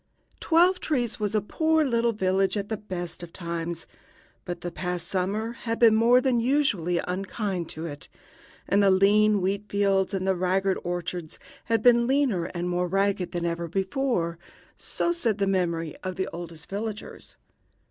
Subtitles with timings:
[0.39, 3.85] Twelve trees was a poor little village at the best of times,
[4.45, 8.09] but the past summer had been more than usually unkind to it,
[8.67, 13.31] and the lean wheat fields and the ragged orchards had been leaner and more ragged
[13.31, 14.39] than ever before
[14.75, 17.37] so said the memory of the oldest villagers.